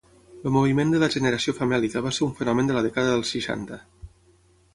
[0.49, 3.81] El moviment de la Generació Famèlica va ser un fenomen de la dècada dels seixanta.